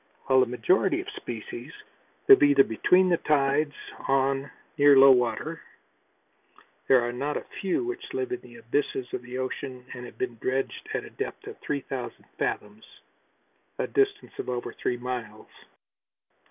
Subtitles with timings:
[0.25, 1.71] While the majority of species
[2.27, 3.75] live either between tides
[4.07, 5.61] on near low water,
[6.87, 10.17] there are not a few which live in the abysses of the ocean and have
[10.17, 12.83] been dredged at a depth of three thousand fathoms,
[13.77, 15.45] a distance of over three miles.